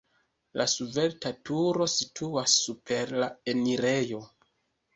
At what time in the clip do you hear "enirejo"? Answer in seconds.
3.57-4.27